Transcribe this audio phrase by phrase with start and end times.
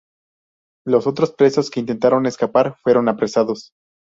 [0.83, 3.71] Los otros presos que intentaron escapar fueron apresados.